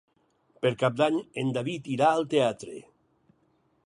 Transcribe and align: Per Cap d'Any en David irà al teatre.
Per 0.63 0.71
Cap 0.83 0.95
d'Any 1.01 1.19
en 1.43 1.51
David 1.57 1.89
irà 1.97 2.09
al 2.13 2.25
teatre. 2.33 2.81